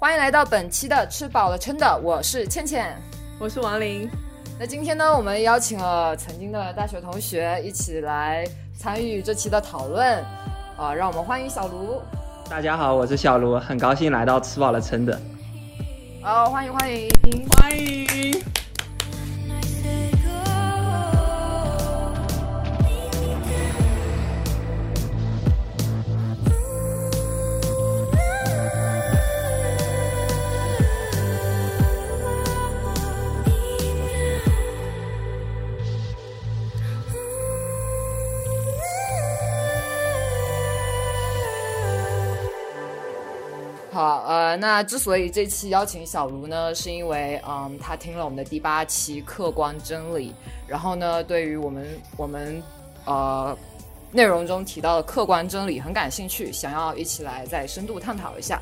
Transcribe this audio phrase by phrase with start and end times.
[0.00, 2.96] 欢迎来到本期的吃饱了撑的，我是倩倩，
[3.38, 4.08] 我是王琳。
[4.58, 10.24] 那今天呢，我们邀请了曾经的大学同学一起来参与这期的讨论，
[10.78, 12.00] 啊，让我们欢迎小卢。
[12.48, 15.20] 大家好，我是小卢，很高兴来到吃饱了撑的。
[16.22, 17.08] 好，欢迎欢迎
[17.50, 18.07] 欢迎。
[43.90, 50.34] 好，呃，那之所以这期邀请小卢呢，是因为，嗯，他听了我们的第八期客观真理，
[50.66, 52.62] 然后呢，对于我们我们
[53.06, 53.56] 呃
[54.12, 58.60] 内容中提到的客观真理很感兴趣，想要一起来再深度探讨一下。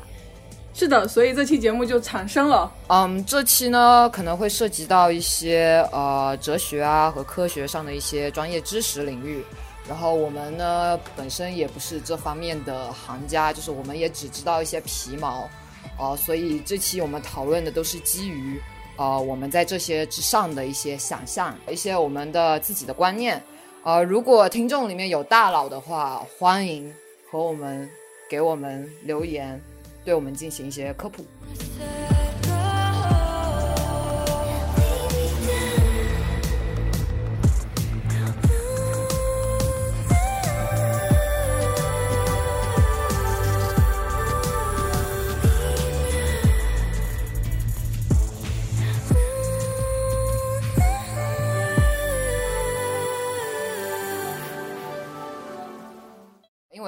[0.73, 2.71] 是的，所以这期节目就产生了。
[2.87, 9.43] 嗯，这期呢可能会涉及到一些呃哲学啊和科学上的一些专业知识领域。
[9.87, 15.49] 然后我们呢，本身也不是这方面的行家，就是我们也只知道一些皮毛，
[15.97, 18.61] 呃，所以这期我们讨论的都是基于
[18.97, 23.41] 呃我们在这些之上的一些想象，一些我们的自己的观念。
[23.83, 26.93] 呃，如果听众里面有大佬的话，欢迎
[27.31, 27.89] 和我们
[28.29, 29.61] 给我们留言，
[30.03, 31.25] 对我们进行一些科普。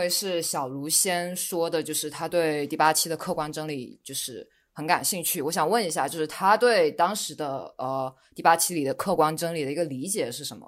[0.09, 5.41] 是小卢先说的，就是他对第八期的客观真理就是很感兴趣。
[5.41, 10.67] 我想问一下，就是他对当时的呃第八期里的客观真理的一个理解是什么？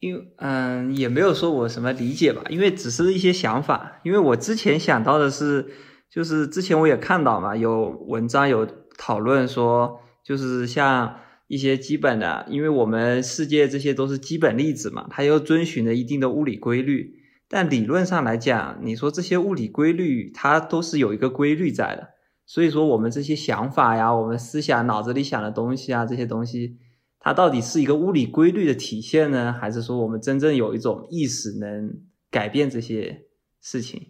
[0.00, 4.00] 因为嗯，也没有说我什么理解吧，因为只是一些想法。
[4.04, 5.68] 因为我之前想到的是，
[6.08, 8.64] 就是之前我也看到嘛，有文章有
[8.96, 11.18] 讨论说，就是像
[11.48, 17.16] 一些基本的，因为我们世界这些都是基本粒子嘛，它又遵循着一定的物理规律。
[17.50, 22.10] 但理论上来讲，你说这些物理规律，它都是有一个规律在的。
[22.44, 26.76] 所以说，我们这些想法呀，我们思想脑子里想的东西啊，这些东西，
[27.18, 31.90] 它到底是一个物理规律的体现呢，还是说我们真正有一种意识能
[32.30, 33.24] 改变这些
[33.62, 34.08] 事情？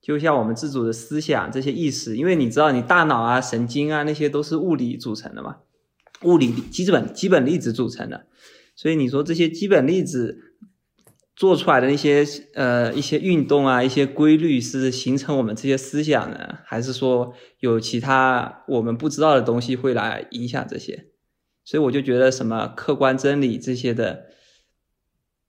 [0.00, 5.56] 就像我们自主的思想，这些意识，因为你知道，你大脑啊、神经啊那些都是物理组成的嘛，
[6.22, 8.26] 物理基本基本粒子组成的。
[8.76, 10.45] 所以你说这些基本粒子。
[11.36, 12.24] 做出来的那些
[12.54, 21.08] 呃一些运动啊，一些规律是形成我们这些思想呢，还是说有其他我们不知道的东西会来影响这些？
[21.62, 24.28] 所以我就觉得什么客观真理这些的，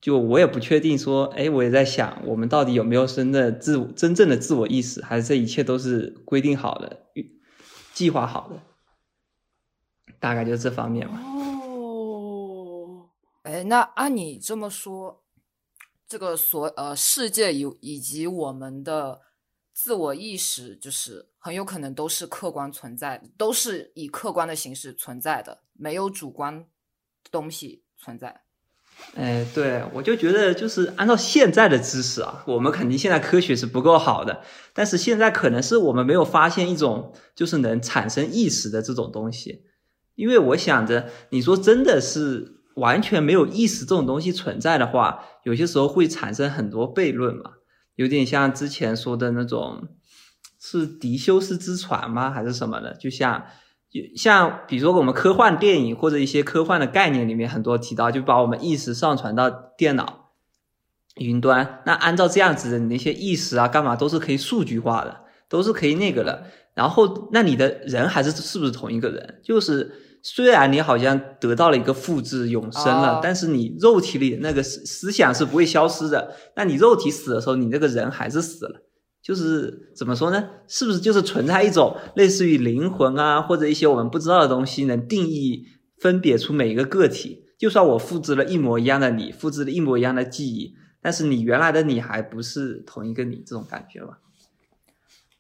[0.02, 7.06] 就我也不确定说，哎，我也在想，我们到底有没有真的自真正的自我意识，还是这一切都是规定好的、
[7.94, 8.59] 计划好的？
[10.19, 11.22] 大概就这方面吧。
[11.24, 13.09] 哦，
[13.44, 15.24] 哎，那按你这么说。
[16.07, 19.19] 这个所呃世界以以及我们的
[19.73, 26.66] 自我意识，就是很有可能都是客观存在，都是以客观的形式存在的，没有主观
[27.29, 28.41] 东西存在。
[29.16, 34.41] 哎，对，我就觉得就是按照现在的知识啊，我们肯定现在科学是不够好的，
[34.74, 39.66] 但是现在可能是我们没有发现一种就是能产生意识的这种东西，
[40.16, 42.56] 因为我想着你说真的是。
[42.77, 47.53] 完全没有意识这种东西存在的话，有些时候会产生很多悖论嘛，
[47.95, 49.88] 有点像之前说的那种，
[50.59, 52.29] 是迪修斯之船吗？
[52.29, 52.94] 还是什么的？
[52.94, 53.45] 就像，
[54.15, 60.33] 像比如说我们科幻电影或者一些科幻的概念里面很多提到，就把我们意识上传到电脑
[61.15, 66.45] 云端，那按照这样子的那些意识啊，干嘛都是可以数据化的，都是可以那个的。
[66.75, 69.41] 然后，那你的人还是是不是同一个人？
[69.44, 70.03] 就是。
[70.29, 76.35] 虽然你好像得到了一个复制永生了，但是你肉体里那个思思想是不会消失的。
[76.57, 78.83] 那你肉体死的时候，你那个人还是死了。
[79.21, 80.50] 就是怎么说呢？
[80.68, 85.65] 是不是就是存在一种类似于灵魂啊，或者一些我们不知道的东西，能定义
[85.97, 87.45] 分别出每一个个体？
[87.57, 94.19] 就算我复制了一模一样的你，复制了一模一样的记忆，但是你原来的你还不是同一个你，这种感觉吧？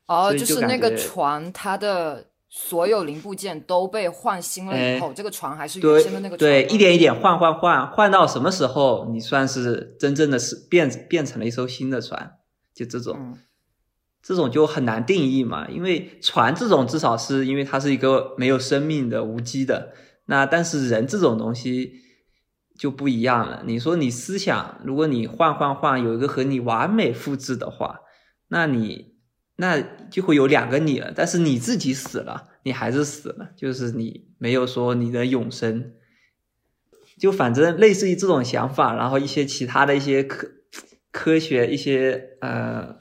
[0.05, 12.37] 哦，就是那个就感觉船，它的所有零部件都被换新了以后，这个船还是原先的那个船对，吗一点一点换换换，换到什么时候你算是真正的是变变成了一艘新的船？
[12.73, 13.15] 就这种。
[13.17, 13.37] 嗯
[14.19, 19.93] 这种就很难定义嘛，因为船这种至少是因为它是一个没有生命的、无机的，
[20.25, 21.93] 那但是人这种东西
[22.77, 23.63] 就不一样了。
[23.65, 28.01] 你说你思想，如果你换换换有一个和你完美复制的话，
[28.49, 29.13] 那你
[29.57, 31.11] 那就会有两个你了。
[31.13, 35.93] 但是你自己死了，你还是死了，就是你没有说你的永生。
[37.19, 40.47] 就反正类似于这种想法，然后一些其他的一些科
[41.11, 42.97] 科学一些呃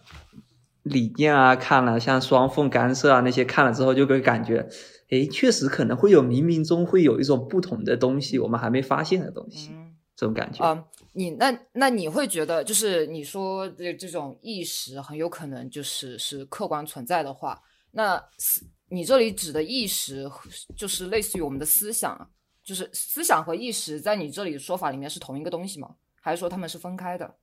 [0.82, 4.66] 理念啊，看了像双缝干涉啊那些看了之后，就会感觉，
[5.10, 10.64] 诶，确实可能会有冥冥中会有一种不同的东西，我们还没发现的东西，嗯这种感觉。
[10.64, 10.84] 啊、
[11.18, 17.58] 你那那你会觉得，就是你说这这种意识很有可能就是是客观存在的话，
[17.92, 20.30] 那思你这里指的意识
[20.76, 22.30] 就是类似于我们的思想，
[22.62, 25.96] 就是思想和意识在你这里说法里面是同一个东西吗？
[26.20, 27.36] 还是说他们是分开的？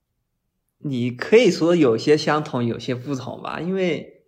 [0.77, 4.25] 你可以说有些相同，有些不同吧，因为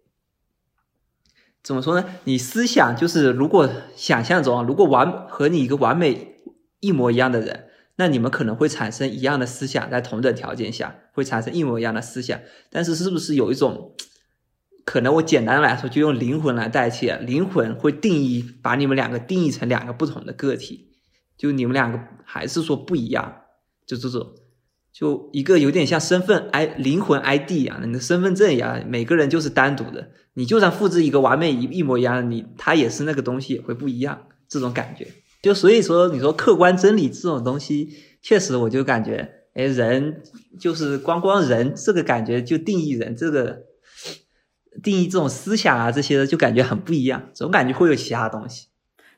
[1.62, 2.16] 怎么说呢？
[2.24, 6.42] 你思想就是如果想象中啊，如果完和你一个完美
[6.80, 7.65] 一模一样的人，
[7.98, 12.40] 那你们可能会产生一样的思想，在同等条件下会产生一模一样的思想，
[12.70, 13.96] 但是是不是有一种
[14.84, 15.14] 可能？
[15.16, 20.90] 我简单来说，就用灵魂来代替，灵魂会定义把你们两个定义成两个不同的个体，
[21.38, 23.42] 就你们两个还是说不一样，
[23.86, 24.36] 就这种。
[24.92, 30.12] 就一个有点像身份 i 灵魂 ID 一样的，你的身份证一样，每个人就是单独的。
[30.36, 35.12] 你就算复制一个完美一一模一样的你，它也是那个东西也会不一样，这种感觉。
[35.46, 37.88] 就所以说，你说客观真理这种东西，
[38.20, 40.24] 确实我就感觉，哎，人
[40.60, 43.62] 就是光光人这个感觉就定义人这个
[44.82, 48.70] 定义这种思想啊这些的，就感觉很不一样，总感觉会有其他东西。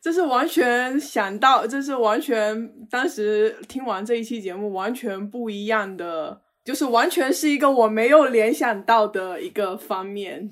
[0.01, 10.51] 这是完全想到，这是完全当时听完这一期节目完全不一样的，就是完全是一个我没有联想到的一个方面。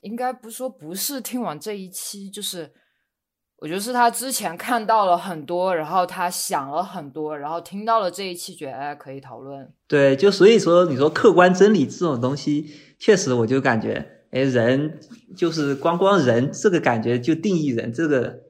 [0.00, 2.72] 应该不说不是听完这一期，就是
[3.58, 9.72] 我觉得是他之前看到了很多，然后他想了很多，然后听到了这一期，觉得哎可以讨论。
[9.88, 12.66] 对，就所以说，你说客观真理这种东西，
[12.98, 15.00] 确实我就感觉，哎，人
[15.34, 18.40] 就是光光人这个感觉就定义人这个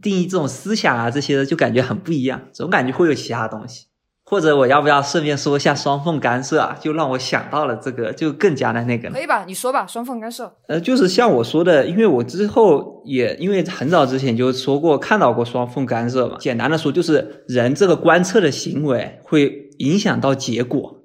[0.00, 3.87] 定义这种思想啊这些的，就感觉很不一样，总感觉会有其他东西。
[4.30, 6.76] 或者我要不要顺便说一下双缝干涉啊？
[6.78, 9.46] 就让我想到了这个，就更加的那个可以吧？
[9.46, 10.54] 你说吧，双缝干涉。
[10.68, 16.36] 呃，就是像我说的，因为我之后也因为很早之前就说过看到过双缝干涉嘛。
[16.38, 21.04] 简单的说，就是人这个观测的行为会影响到结果，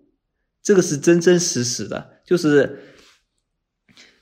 [0.62, 2.10] 这个是真真实实的。
[2.26, 2.84] 就是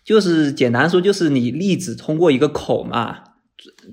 [0.05, 3.17] 就是简单说，就是你粒子通过一个口嘛，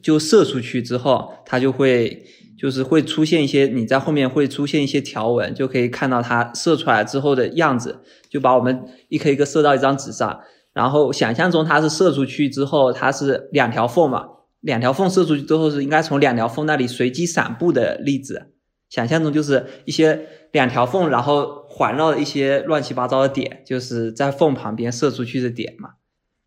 [0.03, 2.25] 就射出去之后，它就会
[2.59, 10.41] 就是会出现一些你在后面会出现一些条纹，就可以看到它射出来之后的样子，就把我们一颗一颗射到一张纸上。
[10.73, 14.27] 然后想象中它是射出去之后，它是两条缝嘛，
[14.61, 18.53] 两条缝射出去之后是应该从两条缝那里随机散布的粒子。
[18.89, 25.91] 想象中就是一些两条缝，然后环绕一些乱七八糟的点，就是在缝旁边射出去的点嘛。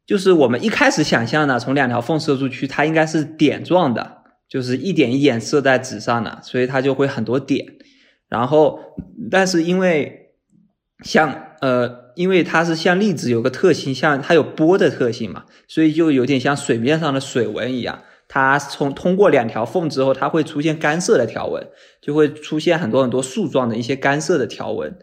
[0.06, 7.66] 就是我们一开始想象的，从两条缝射出去，它应该是点状的，就是一点一点射在纸上的，所以它就会很多点。
[8.28, 8.80] 然后，
[9.30, 10.34] 但是因为
[11.04, 18.02] 像呃，因为它是像粒子有个特性，像它有波的特性嘛，所以就有点像水面上的水纹一样。
[18.28, 21.68] 它从通过两条缝之后，它会出现干涉的条纹，
[22.02, 24.98] 就会出现很多很多树状的一些干涉的条纹。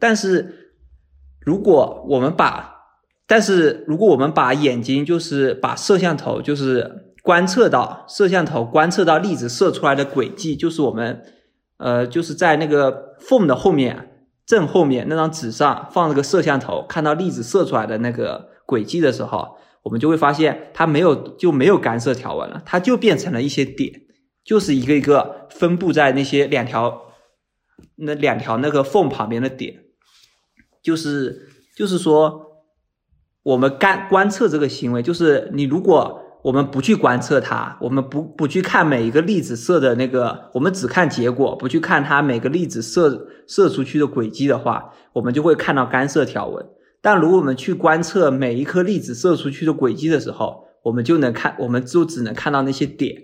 [0.00, 0.72] 但是
[1.40, 2.73] 如果我们把，
[3.26, 11.22] 但是如果我们把眼睛就是把摄像头就是观测到摄像头观测到粒子射出来的轨迹，就是我们
[11.78, 19.56] 呃就是在那个缝的后面正后面那张纸上放了个摄像头，看到粒子射出来的那个轨迹的时候。
[19.84, 23.92] 我们就会发现它没有就没有干涉条纹了，它就变成了一些点，
[24.42, 27.02] 就是一个一个分布在那些两条
[27.96, 29.74] 那两条那个缝旁边的点，
[30.82, 32.53] 就是就是说
[33.44, 46.66] 我们干观测这个行为，就是你如果我们不去观测它，我们不不去看每一个粒子射的那个，我们只看结果，不去看它每个粒子射射出去的轨迹的话，我们就会看到干涉条纹。
[47.00, 53.14] 但如果我们去观测每一颗粒子射出去的轨迹的时候，我们就能看，我们就只能看到那些点，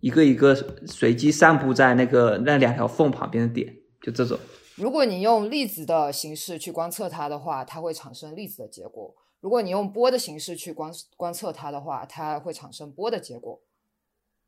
[0.00, 0.54] 一个一个
[0.86, 4.38] 随机散布在那个那两条缝旁边的点，就这种。
[4.76, 13.60] 如果你用粒子的形式去观测它的话，它会产生粒子的结果；如果你用波的形式去观观测它的话，它会产生波的结果。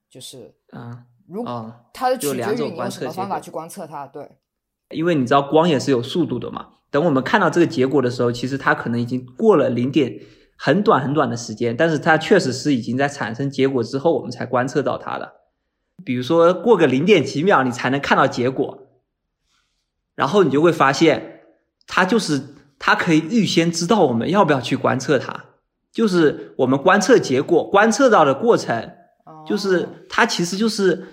[0.08, 4.06] 就是嗯，如果它的取决就两种于你用什么观测方法去观测它。
[4.06, 4.38] 对，
[4.90, 6.68] 因为你知道光也是有速度的嘛。
[6.90, 10.20] 等我们看到这个结果的时候，其实它可能已经过了零点
[10.56, 15.40] 很短很短的时间，但是它确实是已经在产生结果之后，我们才观测到它的。
[16.04, 18.86] 比如说过个零点几秒，你才能看到结果，
[20.14, 21.40] 然后你就会发现，
[21.88, 25.44] 它就是它可以预先知道我们要不要去观测它，
[25.92, 28.90] 就是我们观测结果观测到的过程，
[29.46, 31.06] 就是哦它其实就是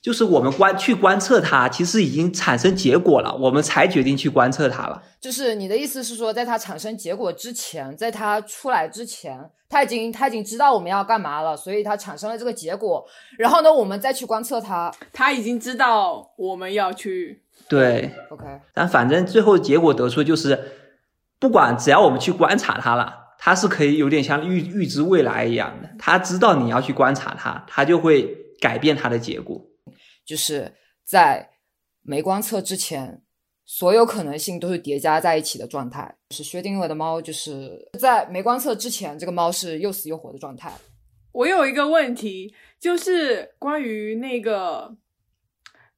[0.00, 5.02] 就是我们观去观测它，其实已经产生结果了，我们才决定去观测它了。
[5.20, 13.04] 就是你的意思是说，在它产生结果之前，在它出来之前，它已经它已经知道我们要干嘛了，所以它产生了这个结果。
[13.36, 14.94] 然后呢，我们再去观测它。
[15.12, 20.56] 它已经知道我们要去，对，OK，但反正最后结果得出就是，
[21.38, 29.64] 不管只要我们去观察它了，它是可以有点像预预知未来一样的，它知道你要去观察它，它就会改变它的结果。
[30.24, 31.50] 就是在
[32.02, 33.22] 没观测之前，
[33.64, 36.16] 所有可能性都是叠加在一起的状态。
[36.30, 40.72] 是薛定谔的猫，就是在没观测之前，这个猫是又死又活的状态。
[41.32, 44.96] 我有一个问题，就是关于那个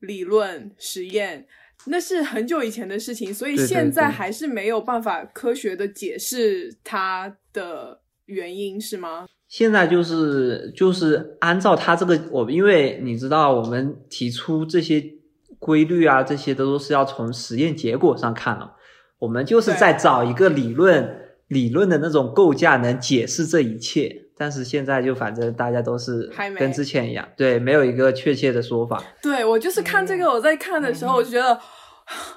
[0.00, 1.47] 理论实验，
[1.87, 9.27] 那是很久以前的事情，所以现在还是没有办法科学的解释它的原因，是吗？
[9.49, 15.03] 现在就是就是按照它这个，我因为你知道，我们提出这些
[15.59, 18.77] 规律啊，这些都是要从实验结果上看了。
[19.19, 24.27] 我们就是在找一个理论，理论的那种构架能解释这一切。
[24.40, 28.99] 但是现在就反正大家都是跟之前一样，对，没有一个确切的说法。
[29.20, 31.61] 对我就是看这个，嗯我在看的时候，嗯我就觉得，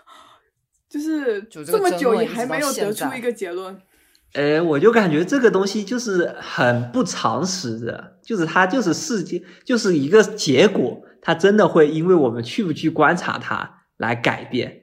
[0.92, 3.82] 就是这么久也还没有得出一个结论。
[4.34, 14.83] 呃，我就感觉这个东西就是很不常识的，就是它就是世界，就是一个结果，它真的会因为我们去不去观察它来改变，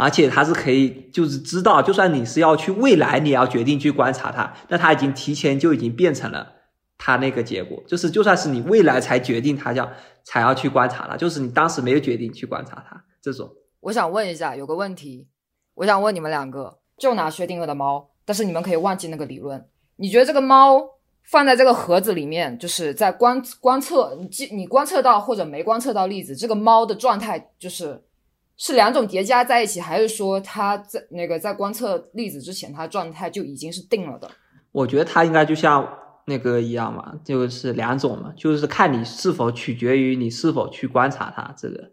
[0.00, 6.52] 而且它是可以就是知道，就算你是要去未来，你要决定去观察它，那它已经提前就已经变成了
[6.96, 9.90] 它那个结果，就是就算是你未来才决定它要
[10.22, 13.50] 才要去观察它，就是你当时没有决定去观察它这种。
[13.80, 15.26] 我想问一下，有个问题，
[15.74, 19.66] 我想问你们两个，就拿薛定谔的猫，但是你们可以忘记那个理论。
[19.96, 20.80] 你觉得这个猫
[21.24, 28.00] 放在这个盒子里面，就是在观观测，你记你观测到或者没观测到粒子，这个猫的状态就是
[28.58, 34.30] 是两种叠加在一起，还是说他在那个在观测粒子之前，它状态就已经是定了的？
[34.72, 35.88] 我觉得它应该就像
[36.26, 41.92] 那个一样嘛，就是两种嘛，就是看你是否取决于你是否去观察它这个。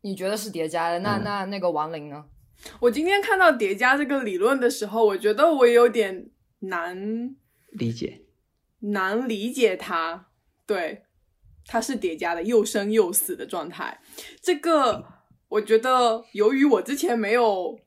[0.00, 1.00] 你觉得是叠加的？
[1.00, 2.24] 那、嗯那那个亡灵呢？
[2.80, 7.34] 我今天看到叠加这个理论的时候，我觉得我有点难
[7.72, 8.22] 理解，
[8.78, 10.28] 难理解它。
[10.64, 11.02] 对，
[11.66, 14.00] 它是叠加的，又生又死的状态。
[14.40, 15.04] 这个
[15.48, 17.78] 我觉得，由于我之前没有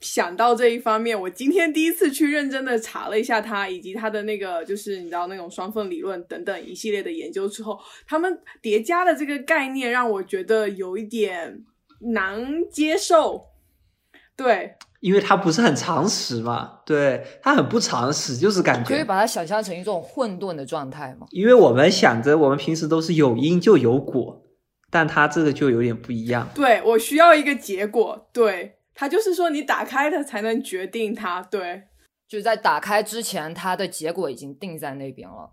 [0.00, 11.64] 想到这一方面，我今天第一次去认真的查了一下它，以及它的那个就是你知道那种双缝理论等等一系列的研究之后，他们叠加的这个概念让我觉得有一点
[12.12, 13.46] 难接受。
[14.36, 21.28] 对，因为它不是很常识嘛，对，它很不常识，就是感觉，可以把它想象成一种混沌的状态嘛？
[21.30, 24.43] 因为我们想着我们平时都是有因就有果，
[24.94, 26.48] 但它这个就有点不一样。
[26.54, 31.82] 对我需要一个结果，对，它就是说你打开它才能决定它，对，
[32.28, 35.50] 就在打开之前，它的结果已经定在那边了。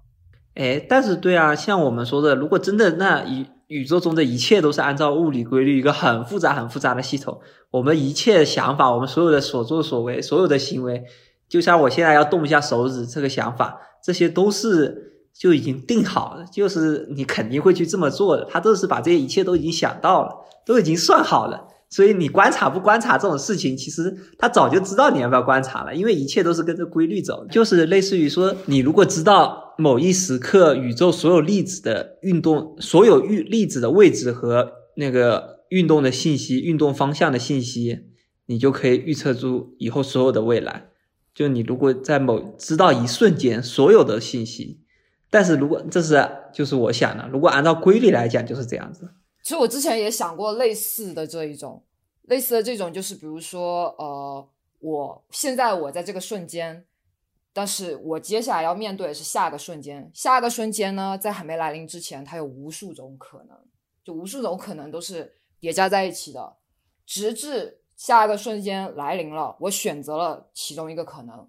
[0.53, 11.03] 哎，但是对啊，像我们说的，如果真的那宇宇宙中的一切都是按照物理规律，一个很复杂、很复杂的系统，我们一切想法，我们所有的所作所为，所有的行为，
[11.49, 20.29] 就像我现在要动一下手指这个想法，这些都是就已经定好了，就是你肯定会去这么做的，他都是把这些一切都已经想到了，
[20.65, 21.67] 都已经算好了。
[21.89, 27.45] 所以你观察不观察这种事情，其实他早就知道你要不要观察了，因为一切都是跟着规律走。
[27.51, 37.99] 就是类似于说，你如果知道某一时刻宇宙所有粒子的运动，所有粒粒子的位置和那个运动的信息、运动方向的信息，
[38.45, 40.91] 你就可以预测出以后所有的未来。
[41.33, 44.80] 就你如果在某知道一瞬间所有的信息，
[45.31, 49.09] 但是如果这是就是我想的，如果按照规律来讲就是这样子。
[49.41, 51.83] 其实我之前也想过类似的这一种，
[52.23, 56.85] 类似的这种就是比如说，呃，我现在我在这个瞬间，
[57.53, 63.57] 但是我接下来要面对的是下个瞬间，下个瞬间呢，在还没来临之前，它有无数种可能，
[64.03, 66.57] 就无数种可能都是叠加在一起的，
[67.05, 71.47] 直至下一个瞬间来临了，我选择了其中一个可能，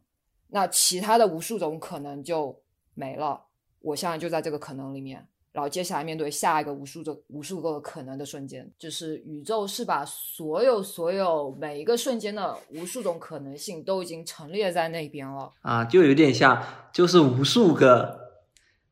[0.49, 2.63] 那其他的无数种可能就
[2.95, 3.49] 没了。
[3.83, 15.53] 我现在就在这个可能里面，然后接下来面对下一个无数种无数个可能的瞬间，就是宇宙是把所有所有每一个瞬间的无数种可能性都已经陈列在那边了。
[15.61, 16.63] 啊，就有点像
[16.93, 18.19] 就是无数个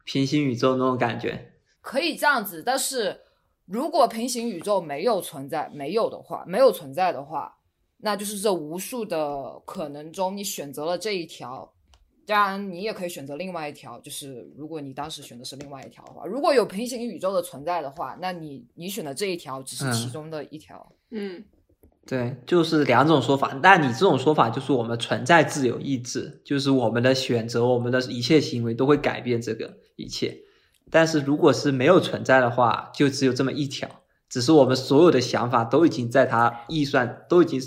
[0.04, 1.52] 平行宇宙那种感觉。
[1.80, 3.20] 可以这样子，但是
[3.66, 7.56] 如果平行宇宙没有存在，没有的话，没有存在的话，
[7.98, 11.72] 那就是这无数的可能中，你选择了这一条。
[12.30, 20.92] 当然，你也可以选择另外一条，就是如果你当时选的是另外一条的话，如果有平行宇宙的存在的话，那你你选的这一条只是其中的一条。
[21.10, 21.42] 嗯，
[22.06, 23.58] 对，就是两种说法。
[23.60, 30.38] 但你这种说法就是我们存在自由意志，就是我们的选择，我们的一切行为都会改变这个一切。
[30.88, 33.88] 但是如果是没有存在的话，就只有这么一条，
[34.28, 37.60] 只是我们所有的想法都已经在它预算都已经。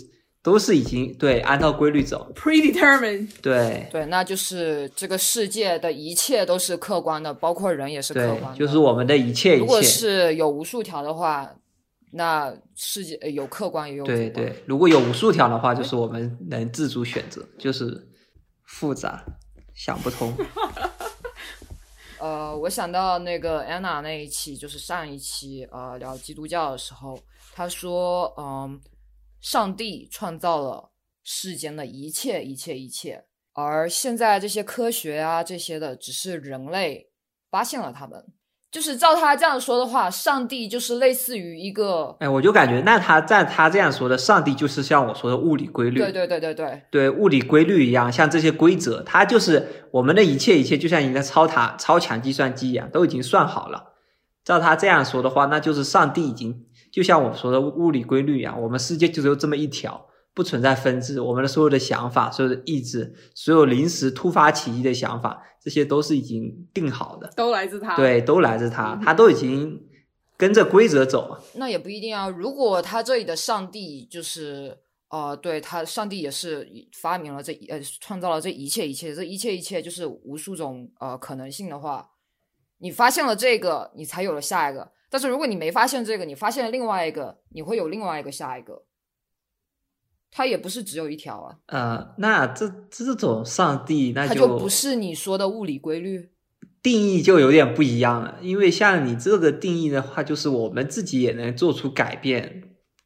[0.44, 3.30] 都是已经对按照规律走，predetermined。
[3.42, 8.58] 对对，那就是这个世界的一切都是客观的，包括人也是客观的。
[8.58, 9.60] 就是我们的一切一切。
[9.60, 11.50] 如果是有无数条的话，
[12.12, 14.62] 那世界有客观也有对对。
[14.66, 18.06] 如果有无数条的话，就是我们能自主选择，就是
[18.66, 19.24] 复杂，
[19.74, 20.36] 想不通。
[22.20, 27.18] 呃，我想到那个 Anna 那一期，就是上一期呃聊基督教的时候，
[27.56, 28.78] 他说嗯。
[29.44, 33.26] 上帝创造了世间的一切，一切，一切。
[33.52, 37.10] 而现在这些科学啊，这些的，只是人类
[37.52, 38.26] 发现了他们。
[38.72, 42.16] 就是照他这样说的话，上帝就是类似于一个……
[42.22, 46.00] 哎，我就感觉，那他在他这样说的，上帝就是像我说的物理规律。
[46.00, 53.92] 对对对对对，对物理规律一样，像这些规则，它就是我们的一切，一切就像一个超塔、超强计算机一样，都已经算好了。
[54.46, 56.66] 照他这样说的话，那就是上帝已经。
[56.94, 61.20] 就像我们说的物理规律一样，我们世界就只有这么一条，不存在分支。
[61.20, 67.96] 我们的所有的想法、所有的意志、所有临时突发起义的想法，这些都是已经定好的，都来自他。
[67.96, 69.84] 对，都来自他，他都已经
[70.38, 71.36] 跟着规则走。
[71.56, 72.30] 那也不一定啊。
[72.30, 74.78] 如果他这里的上帝就是，
[75.10, 82.12] 呃，对他，上帝也是发明了这呃，创造了这一切一切，这一切一切就是无数种呃可能性的话，
[82.78, 84.91] 你发现了这个，你才有了下一个。
[85.13, 88.84] 但是如果你没发现这个，你发现了另外一个，你会有另外一个下一个，
[90.32, 91.58] 它也不是只有一条啊。
[91.67, 96.32] 呃，那这这种上帝，那就不是你说的物理规律
[96.82, 98.39] 定义就有点不一样了。
[98.41, 102.63] 因为像你这个定义的话，就是我们自己也能做出改变，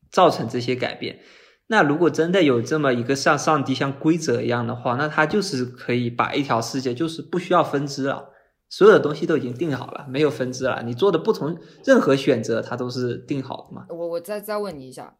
[0.10, 1.20] 造成这些改变。
[1.67, 8.30] 那如果真的有这么一个像上帝像规则一样的话，那它就是可以把一条世界就是不需要分支了。
[8.70, 10.84] 所有的东西都已经定好了，没有分支了。
[10.84, 13.86] 你做的不同任何选择，它都是定好的嘛？
[13.90, 15.18] 我我再再问你一下，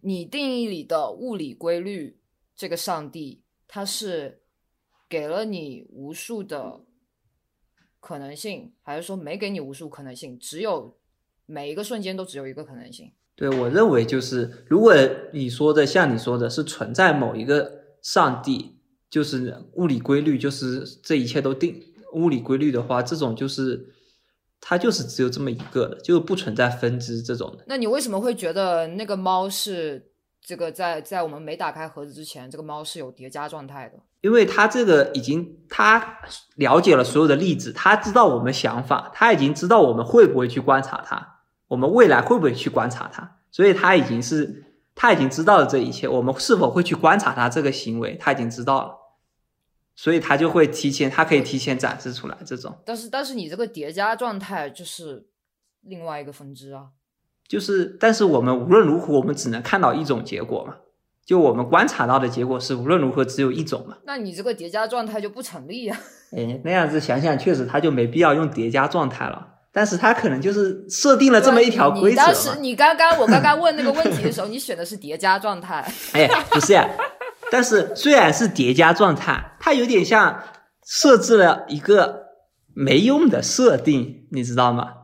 [0.00, 2.18] 你定义里的物理规律，
[2.56, 4.42] 这个上帝他是
[5.08, 6.80] 给了你无数的
[8.00, 10.38] 可能性，还是说没给你无数可能性？
[10.38, 10.98] 只有
[11.46, 13.12] 每一个瞬间都只有一个可能性？
[13.36, 14.94] 对我认为就是，如果
[15.32, 18.76] 你说的像你说的是存在某一个上帝，
[19.08, 21.82] 就是物理规律，就是这一切都定。
[22.12, 23.94] 物理规律的话，这种就是
[24.60, 27.64] 它就是只有这么一个的，就不存在分支这种的。
[27.66, 30.10] 那你为什么会觉得那个猫是
[30.42, 33.98] 这个在在我们没打开盒子之前，这个猫是有叠加状态的？
[34.20, 36.18] 因为它这个已经它
[36.56, 48.99] 了解了所有的例子，它知道我们想法，它已经知道我们会不会去观察它，我们未来会不会去观察它，所以它已经是它已经知道了这一切，我们是否会去观察它这个行为，它已经知道了。
[50.02, 52.74] 所以它就会提前，它可以提前展示出来这种。
[52.86, 55.26] 但是，但是你这个叠加状态就是
[55.82, 56.86] 另外一个分支啊。
[57.46, 60.76] 就是，但是我们无论如何，我们只能看到一种结果嘛。
[61.26, 63.98] 就我们观察到的结果是无论如何只有一种嘛。
[64.06, 66.00] 那你这个叠加状态就不成立呀。
[66.34, 69.48] 哎，那样子想想，确实它就没必要用叠加状态了。
[69.70, 72.08] 但是它可能就是设定了这么一条规则。
[72.08, 75.86] 你当时，你刚刚我刚刚问那个问题的时候，你选的是叠加状态。
[76.14, 76.74] 哎，不是。
[77.50, 80.42] 但是虽然是叠加状态，它有点像
[80.86, 82.26] 设置了一个
[82.74, 84.94] 没用的设定，你知道吗？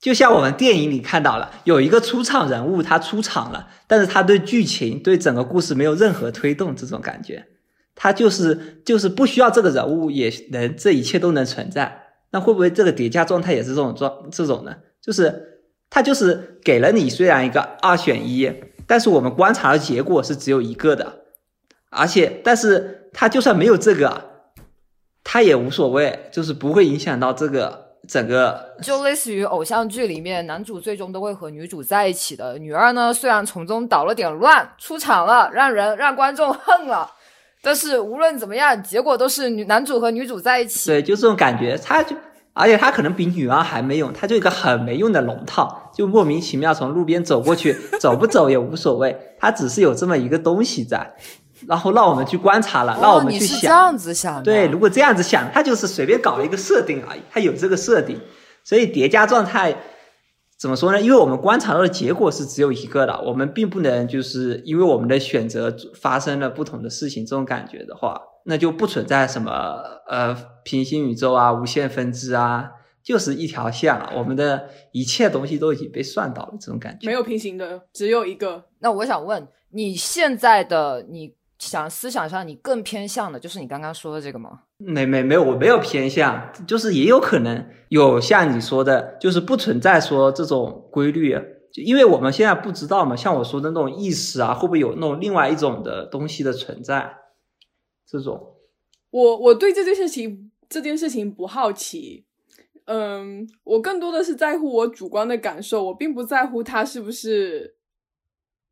[0.00, 7.46] 就像我们电影里看到了有一个出场人物，他出场了，但是他对剧情、对整个故事没有任何推动，这种感觉，
[7.94, 12.00] 他就是就是不需要这个人物也能这一切都能存在。
[12.30, 14.74] 那会不会这个叠加状态也是这种状这种呢？
[15.02, 15.60] 就是
[15.90, 18.50] 他就是给了你虽然一个二选一，
[18.86, 21.18] 但是我们观察的结果是只有一个的。
[21.90, 24.22] 而且，但是他就算没有这个，
[25.22, 37.10] 他也无所谓，就是不会影响到这个整个就类似于偶像剧里面男主最终都会和女主在一起的，女二呢虽然从中捣了点乱，出场了，让人让观众恨了，
[37.62, 40.88] 但是无论怎么样，结果都是女男主和女主在一起。
[40.88, 42.16] 对，就这种感觉，他就
[42.52, 51.14] 而且他可能比女二还没用，他就一个很没用的龙套，就莫名其妙从路边走过去，走不走也无所谓，他只是有这么一个东西在。
[51.66, 53.60] 然后让我们去观察了，让我们去想。
[53.60, 54.42] 这样子想？
[54.42, 58.20] 对，如果这样子想，他就是随便搞一个设定而已，他有这个设定，
[58.64, 59.76] 所以叠加状态
[60.58, 61.00] 怎么说呢？
[61.00, 72.70] 因为我们观察到的结果是只有一个的，我们并不能就是因为我们的选择发生了不同的事情，这种感觉的话，那就不存在什么呃平行宇宙啊、无限分支啊，
[73.02, 74.12] 就是一条线了。
[74.16, 78.64] 我们的一切东西都已经被算到了，这种感觉没有平行的，只有一个。
[78.80, 81.34] 那我想问你现在的你。
[81.60, 84.62] 想思想上，你更偏向的就是你刚刚说的这个吗？
[84.78, 91.34] 没没没有，我没有偏向，就是也有可能有像你说的，就是不存在说这种规律，
[91.70, 93.14] 就因为我们现在不知道嘛。
[93.14, 97.14] 像我说的那种意识啊，会不会有那种另外一种的东西的存在？
[98.06, 98.54] 这种，
[99.10, 102.24] 我我对这件事情这件事情不好奇，
[102.86, 107.76] 嗯，我更多的是在乎我主观的感受，我并不在乎它是不是。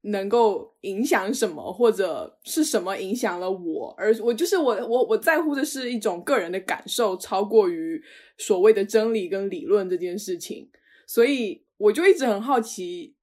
[0.02, 3.94] 能够影响什么，或者是什么影响了我？
[3.98, 8.00] 而我就是我，我我在乎的是一种个人的感受，超过于
[8.36, 10.70] 所谓的真理跟理论这件事情。
[11.06, 13.16] 所以我就一直很好奇，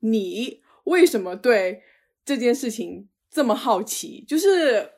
[0.00, 1.82] 你为什么对
[2.24, 4.24] 这件事情这么好奇？
[4.28, 4.90] 就是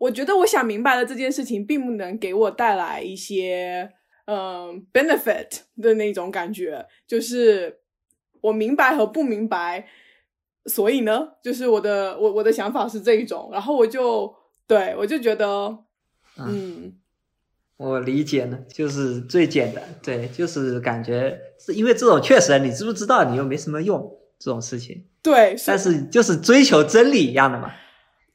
[0.00, 3.92] 我觉得我想明白了这件事情，并不能给我带来一些
[4.24, 7.80] 嗯 benefit 的那种感觉，就是
[8.42, 9.86] 我明白和不明白。
[10.66, 14.32] 所以呢，就是我的我我的想法是这一种，然后我就
[14.66, 15.74] 对我就觉得，
[16.36, 16.92] 嗯，
[17.78, 24.00] 我理解呢，就是最简单，对，就是感觉是因为这种确实，你知不知道，你又没什么用
[24.38, 27.72] 这种事情，对，但是就是追求真理一样的嘛，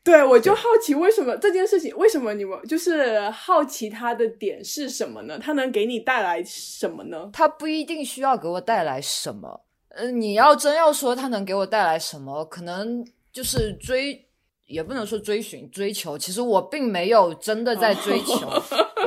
[0.03, 5.37] 对，我就好奇为什么这件事情，为什么你们就是好奇它的点是什么呢？
[5.37, 7.29] 它能给你带来什么呢？
[7.31, 9.64] 它不一定需要给我带来什么。
[9.95, 14.27] 嗯，你要真要说它能给我带来什么，可能就是追，
[14.65, 16.17] 也不能说追寻、追求。
[16.17, 18.49] 其实我并没有真的在追求，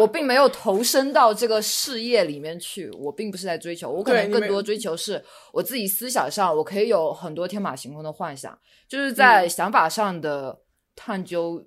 [0.01, 2.91] 我并没有投身到这个事业里面去。
[2.93, 5.23] 我并不是在追求，我可能更多追求是
[5.53, 10.59] 我自己思想上，我可以有很多天马行空的幻想，就是在想法上的
[10.97, 11.63] 探究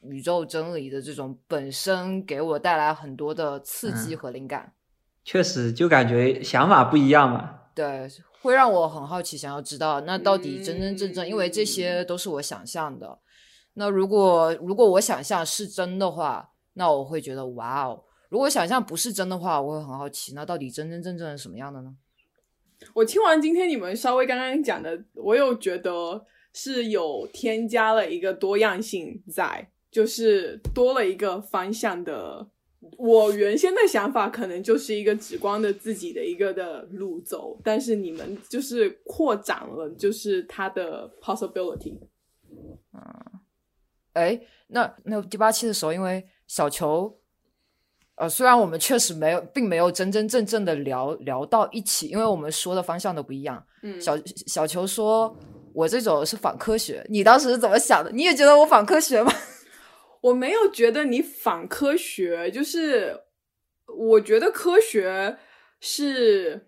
[0.00, 4.72] 宇宙真理的这种本身，给我带来很多的刺激和灵感。
[5.22, 7.60] 确实，就感觉想法不一样嘛。
[7.74, 8.08] 对。
[8.44, 13.18] 会让我很好奇，想要知道那到底真真正正，因为这些都是我想象的。
[13.72, 21.96] 那如果如果我想象是真的话，那我会觉得哇哦；如果想象不是真的话，我会很好奇，那到底真真正正是什么样的呢？
[22.92, 32.46] 我听完今天你们稍微刚刚讲的，我又觉得是有添加了一个多样性在，就是多了一个方向的。
[32.96, 41.98] 我原先的想法可能就是一个只光的自己的一个的路走，但是你们就是扩展了，就是它的 possibility。
[42.92, 43.00] 嗯，
[44.12, 47.18] 哎，那那第八期的时候，因为小球，
[48.14, 53.64] 呃，虽然我们确实没有，并没有真真正正的聊聊到一起，因为我们说的方向都不一样。
[53.82, 54.16] 嗯，小
[54.46, 55.36] 小球说，
[55.72, 58.10] 我这种是反科学，你当时是怎么想的？
[58.12, 59.32] 你也觉得我反科学吗？
[60.24, 63.24] 我没有觉得你反科学，就是
[63.86, 65.36] 我觉得科学
[65.80, 66.66] 是，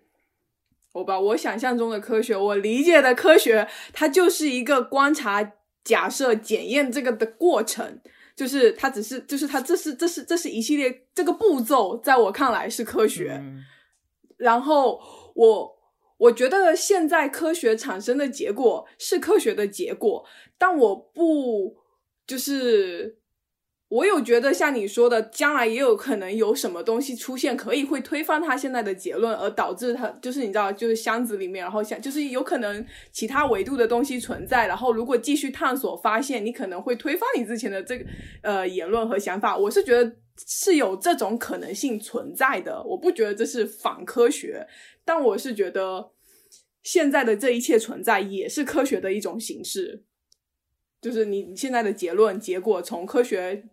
[0.93, 7.99] 我把我想象中的科学，我理解的科学，它就是一个观察、假设、检验这个的过程，
[8.35, 13.41] 就是它只是，就是它这是这是这是一系列这个步骤，在我看来是科学。
[14.37, 15.01] 然后
[15.33, 15.75] 我
[16.17, 20.23] 我觉得现在科学产生的结果是科学的结果，
[20.59, 21.77] 但我不
[22.27, 23.17] 就是。
[23.89, 38.05] 我有觉得像你说的，将来也有可能有什么东西出现，可以会推翻他现在的结论，而导致他就是你知道，就是箱子里面，然后像就是有可能其他维度的东西存在，然后如果继续探索发现，你可能会推翻你之前的这个
[38.41, 39.57] 呃言论和想法。
[39.57, 44.67] 我是觉得是有这种可能性存在的，我不觉得这是反科学，
[45.05, 46.11] 但我是觉得
[46.83, 50.03] 现在的这一切存在也是科学的一种形式，
[51.01, 53.69] 就是你现在的结论结果从科学。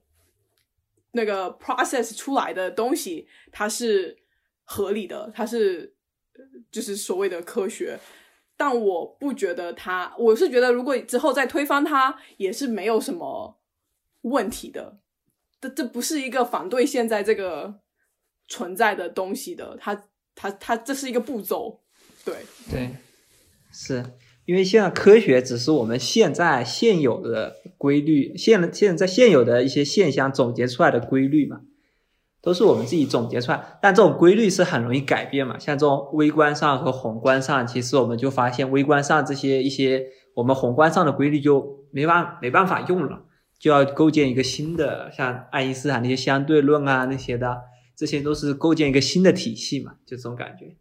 [1.15, 4.19] 那个 process 出来的东西，它是
[4.65, 5.95] 合理的，它是
[6.71, 7.99] 就是所谓的科学，
[8.57, 13.59] 但我不觉得它，我是觉得如果之后再推翻它，也是没有什么
[14.23, 14.99] 问题的。
[15.61, 17.81] 这这不是一个反对现在这个
[18.49, 21.81] 存在的东西的，它它它这是一个步骤，
[22.25, 22.37] 对。
[22.71, 22.91] 对，
[23.73, 24.05] 是。
[24.45, 31.61] 因为现在科学只是我们现在现有的规律，现现在现有的一些现象总结出来的规律嘛，
[32.43, 43.23] 都是我们自己总结出来，但这种规律是很容易改变嘛，像这种微观上和宏观上，其实我们就发现微观上这些一些我们宏观上的规律就没办没办法用了。
[43.57, 47.63] 就要构建一个新的，像爱因斯坦那些相对论啊那些的，
[47.97, 50.77] 这些都是构建一个新的体系嘛，就这种感觉。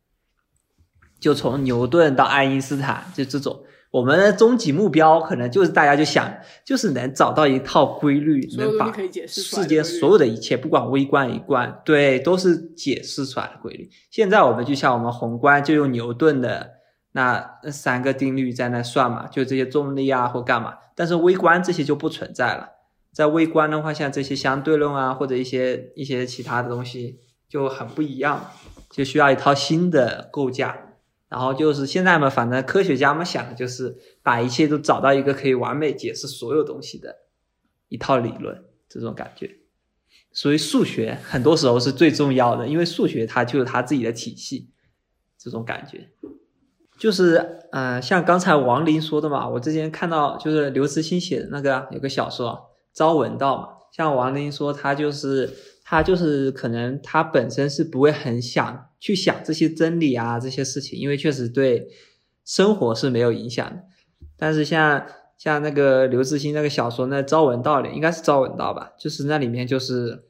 [1.24, 6.30] 就从牛顿到爱因斯坦，就这种，我们的终极目标可能就是大家就想，
[6.66, 8.94] 就是能找到一套规律，能把
[9.26, 13.90] 世间所有的一切，不管微观、一观，对，都是解释出来的规律。
[14.12, 16.72] 现在我们就像我们宏观，就用牛顿的
[17.14, 20.74] 那三个定律在那算嘛，就这些重力啊或干嘛。
[20.94, 22.68] 但是微观这些就不存在了。
[23.14, 28.52] 在微观的话，像这些相对论啊，或者一些一些其他的东西就很不一样，
[28.90, 30.76] 就需要一套新的构架。
[31.34, 37.15] 然后就是现在嘛，反正科学家们想的就是把一切都找到一个可以完美解释所有东西的
[37.89, 39.58] 一套理论，这种感觉。
[40.32, 44.69] 所以数学很多时候是最重要的，因为数学它就是它自己的体系，
[45.39, 46.12] 这种感觉。
[46.98, 52.69] 就是，嗯，像刚才王林说的嘛，我之前看到就是刘慈欣写的那个有个小说。
[52.93, 55.52] 朝闻道嘛，像王林说，他就是
[55.84, 61.89] 他就是可能他本身是不会很想去想这些真理啊这些事情，因为确实对
[62.46, 63.84] 生活是没有影响的。
[64.38, 65.06] 但是像
[65.38, 70.24] 像那个刘慈欣那个小说那《朝闻道》里，应该是《朝闻道》吧，就是那里面就是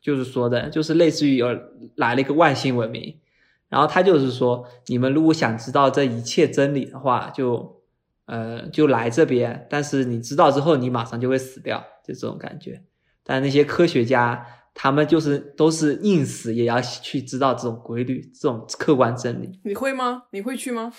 [0.00, 1.46] 就是说的，就是类似于有
[1.94, 3.20] 来了一个外星文明，
[3.68, 7.80] 然后他就是说，你们如果想知道这一切真理的话，就。
[8.24, 12.80] 呃，就来这边，但是你知道之后，你马上就会死掉，就这种感觉。
[13.24, 19.58] 但那些科学家，他们就是都是硬死也要去知道这种规律，这种客观真理。
[19.64, 20.24] 你会吗？
[20.30, 20.92] 你会去吗？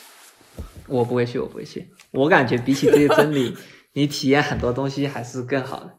[0.87, 1.89] 我不会去，我不会去。
[2.11, 3.55] 我感觉比起这些真理，
[3.93, 5.91] 你体验很多东西还是更好的。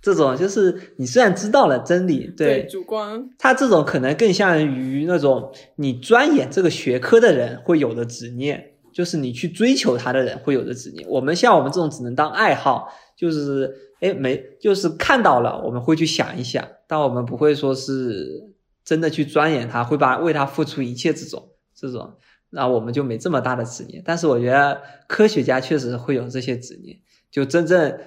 [0.00, 8.72] 这种就是你虽然知道了真理，对主观，他这种可能更像于那种你钻研这个学科的人会有的执念。
[8.90, 18.54] 就是你去追求他的人会有的执念，我们像我们这种只能当爱好，就是哎没，就是看到了我们会去想一想，但我们不会说是
[18.84, 22.14] 真的去钻研它，会把为它付出一切这种这种，
[22.50, 24.00] 那我们就没这么大的执念。
[24.06, 26.96] 但是我觉得科学家确实会有这些执念，
[27.30, 27.98] 就真正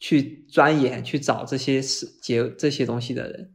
[0.00, 3.52] 去钻研去找这些事结这些东西的人，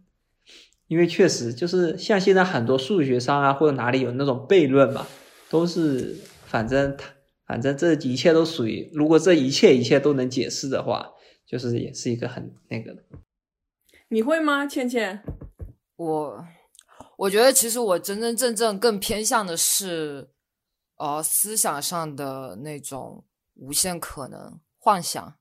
[0.88, 5.06] 因为确实就是像现在很多数学上啊或者哪里有那种悖论嘛，
[5.50, 6.15] 都是。
[6.52, 7.10] 反正他，
[7.51, 11.11] 反正这一切都属于，如果这一切一切都能解释的话，
[11.45, 13.03] 就是也是一个很那个的。
[14.07, 15.21] 你会吗，倩倩？
[15.97, 16.47] 我，
[17.17, 20.29] 我觉得其实我真真正正更偏向的是，
[20.95, 25.35] 呃，思想上的那种无限可能幻想，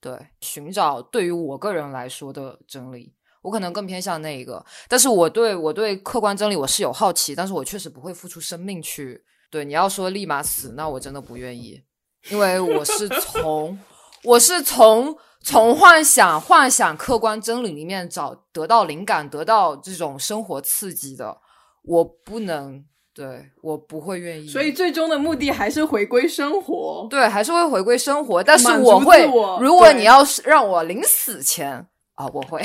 [0.00, 4.66] 对，寻找对于我个人来说的真理，我可能更偏向那一个。
[4.88, 9.24] 但是我对我对客观真理我是有好奇，但是我确实不会付出生命去。
[9.50, 11.82] 对，你要说立马死，那我真的不愿意，
[12.30, 13.78] 因为我是从
[14.22, 21.36] 我是从从幻想幻想客观真理里面找得到灵感，得到这种生活刺激的，
[21.82, 22.82] 我不能，
[23.14, 24.48] 对我不会愿意。
[24.48, 28.42] 所以最终的目的还是回归生活，对，还是会回归生活。
[28.42, 29.24] 但是我会，
[29.60, 32.62] 如果你要是让我临死前啊，我会，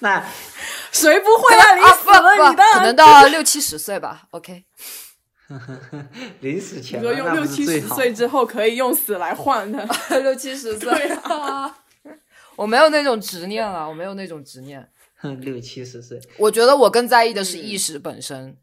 [0.00, 0.24] 那
[0.90, 1.74] 谁不会啊？
[1.76, 4.24] 临死了，你的可能到六七十岁吧。
[4.32, 4.64] OK。
[6.40, 9.88] 临死前，你说用六七十岁之后可以用死来换的，
[10.22, 10.90] 六七十岁
[11.24, 11.84] 啊！
[12.56, 14.90] 我没有那种执念了，我没有那种执念。
[15.40, 18.56] 六七十岁，我觉得我更在意的是意识本身。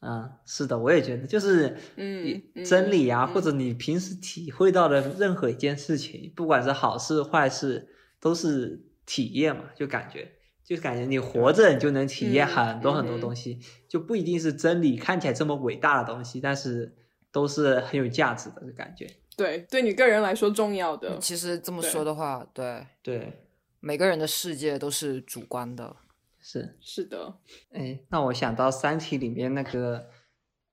[0.00, 7.88] 嗯，是的，我也觉得，就是嗯，真理啊，或者你平时体会到的任何一件事情，不管是好事坏事，
[8.20, 10.35] 都是体验嘛，就感觉。
[10.66, 16.92] 就感觉你活着，你就能体验很多很多东西，就不一定是真理，看起来这么伟大的东西，但是
[17.30, 19.08] 都是很有价值的感觉。
[19.36, 21.18] 对，对你个人来说重要的。
[21.20, 23.44] 其实这么说的话，对对，
[23.78, 25.94] 每个人的世界都是主观的。
[26.40, 27.36] 是是的。
[27.70, 30.08] 哎，那我想到《三体》里面那个，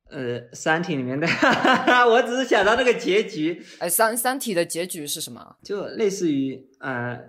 [0.10, 1.28] 呃，《三体》里面的，
[2.10, 3.64] 我只是想到那个结局。
[3.78, 5.58] 哎，《三三体》的结局是什么？
[5.62, 7.20] 就类似于，呃。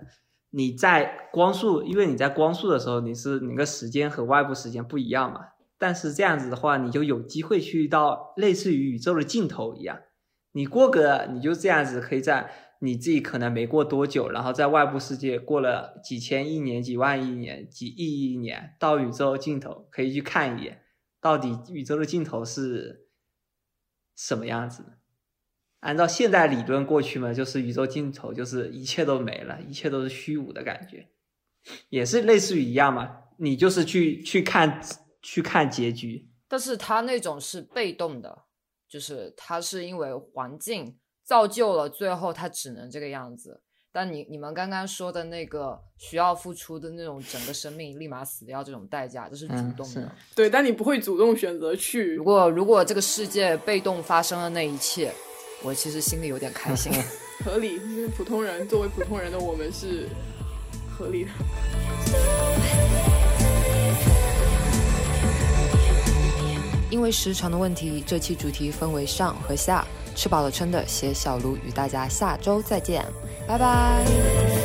[0.57, 5.41] 你在光速，因为你在光速的时候，你是那个时间和外部时间不一样嘛？
[5.77, 9.99] 但是这样子的话，你就有机会去到类似于宇宙的尽头一样，
[10.53, 20.83] 你过个你就这样子，可以在你自己可能没过多久，然后在外部世界过了几千亿年、几万亿年、几亿亿年，到宇宙尽头可以去看一眼，
[21.19, 23.09] 到底宇宙的尽头是
[24.15, 24.93] 什么样子的。
[25.85, 31.07] 按照现代理论过去嘛，就是宇宙尽头就是一切都没了，一切都是虚无的感觉，
[31.89, 33.17] 也是类似于一样嘛。
[33.37, 34.81] 你就是去去看
[35.21, 38.35] 去看结局，但是他那种是被动的，
[38.89, 43.61] 就是他是因为环境造就了，最后他只能这个样子。
[43.91, 50.11] 但你你们刚刚说的那个需要付出的那种整个生命立马死掉这种代价，这是主动的。
[50.35, 52.15] 对，但你不会主动选择去。
[52.15, 55.13] 如果如果这个世界被动发生了那一切，
[55.61, 56.91] 我其实心里有点开心。
[57.43, 60.07] 合理，因为普通人作为普通人的我们是
[60.89, 61.31] 合理的。
[66.89, 69.85] 因为时长的问题，这期主题分为上和下。
[70.15, 73.05] 吃饱了撑的，写小卢与大家下周再见，
[73.45, 74.64] 拜拜。